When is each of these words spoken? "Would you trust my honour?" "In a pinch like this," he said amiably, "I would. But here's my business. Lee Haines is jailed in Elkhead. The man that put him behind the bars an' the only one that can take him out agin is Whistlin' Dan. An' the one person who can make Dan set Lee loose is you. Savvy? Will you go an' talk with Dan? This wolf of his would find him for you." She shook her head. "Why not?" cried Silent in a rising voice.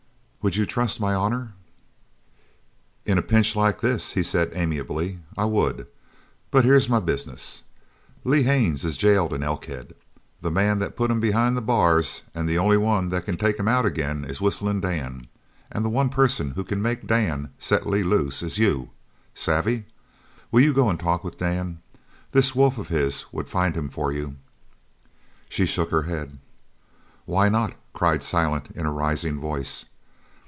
"Would 0.43 0.55
you 0.55 0.65
trust 0.65 0.99
my 0.99 1.13
honour?" 1.13 1.53
"In 3.05 3.19
a 3.19 3.21
pinch 3.21 3.55
like 3.55 3.81
this," 3.81 4.13
he 4.13 4.23
said 4.23 4.49
amiably, 4.55 5.19
"I 5.37 5.45
would. 5.45 5.85
But 6.49 6.65
here's 6.65 6.89
my 6.89 6.99
business. 6.99 7.61
Lee 8.23 8.41
Haines 8.41 8.83
is 8.83 8.97
jailed 8.97 9.33
in 9.33 9.43
Elkhead. 9.43 9.93
The 10.41 10.49
man 10.49 10.79
that 10.79 10.95
put 10.95 11.11
him 11.11 11.19
behind 11.19 11.55
the 11.55 11.61
bars 11.61 12.23
an' 12.33 12.47
the 12.47 12.57
only 12.57 12.77
one 12.77 13.09
that 13.09 13.23
can 13.23 13.37
take 13.37 13.59
him 13.59 13.67
out 13.67 13.85
agin 13.85 14.25
is 14.25 14.41
Whistlin' 14.41 14.81
Dan. 14.81 15.27
An' 15.71 15.83
the 15.83 15.91
one 15.91 16.09
person 16.09 16.49
who 16.55 16.63
can 16.63 16.81
make 16.81 17.05
Dan 17.05 17.51
set 17.59 17.85
Lee 17.85 18.01
loose 18.01 18.41
is 18.41 18.57
you. 18.57 18.89
Savvy? 19.35 19.85
Will 20.51 20.61
you 20.61 20.73
go 20.73 20.89
an' 20.89 20.97
talk 20.97 21.23
with 21.23 21.37
Dan? 21.37 21.83
This 22.31 22.55
wolf 22.55 22.79
of 22.79 22.87
his 22.87 23.25
would 23.31 23.47
find 23.47 23.75
him 23.75 23.89
for 23.89 24.11
you." 24.11 24.37
She 25.49 25.67
shook 25.67 25.91
her 25.91 26.01
head. 26.09 26.39
"Why 27.25 27.47
not?" 27.47 27.73
cried 27.93 28.23
Silent 28.23 28.71
in 28.73 28.87
a 28.87 28.91
rising 28.91 29.39
voice. 29.39 29.85